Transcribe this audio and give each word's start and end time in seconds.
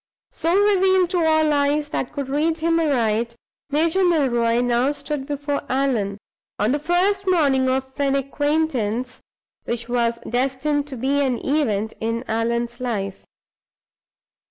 So 0.31 0.59
revealed 0.59 1.11
to 1.11 1.23
all 1.25 1.53
eyes 1.53 1.89
that 1.89 2.11
could 2.11 2.27
read 2.27 2.57
him 2.57 2.79
aright, 2.79 3.35
Major 3.69 4.03
Milroy 4.03 4.59
now 4.61 4.93
stood 4.93 5.27
before 5.27 5.61
Allan, 5.69 6.17
on 6.57 6.71
the 6.71 6.79
first 6.79 7.27
morning 7.27 7.69
of 7.69 7.93
an 7.99 8.15
acquaintance 8.15 9.21
which 9.65 9.87
was 9.87 10.17
destined 10.27 10.87
to 10.87 10.97
be 10.97 11.21
an 11.23 11.37
event 11.45 11.93
in 12.01 12.23
Allan's 12.27 12.79
life. 12.79 13.23